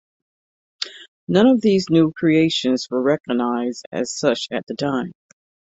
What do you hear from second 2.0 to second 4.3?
creations were recognised as